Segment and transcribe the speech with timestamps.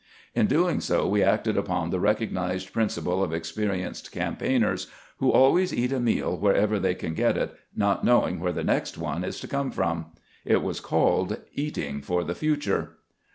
[0.33, 5.71] In doing so we acted upon the recognized principle of ex perienced campaigners, who always
[5.71, 9.39] eat a meal wherever they can get it, not knowing where the next one is
[9.41, 10.07] to come from.
[10.43, 12.97] It was called" eating for the future."